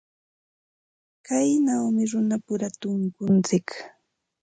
Kaynawmi 1.25 2.03
runapura 2.11 2.67
tunkuntsik. 2.79 3.67